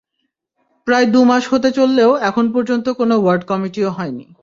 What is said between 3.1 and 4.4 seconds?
Word কমিটিও হয়নি।